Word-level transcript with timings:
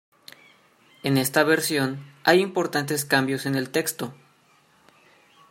En 1.03 1.17
esta 1.19 1.43
versión 1.43 2.03
hay 2.23 2.39
importantes 2.41 3.05
cambios 3.05 3.45
en 3.45 3.53
el 3.53 3.69
texto. 3.69 4.15